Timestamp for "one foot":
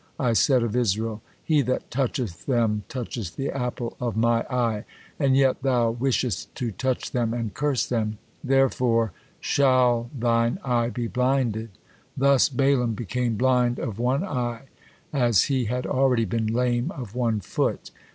17.13-17.91